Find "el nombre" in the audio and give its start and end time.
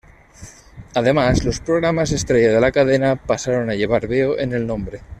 4.51-5.03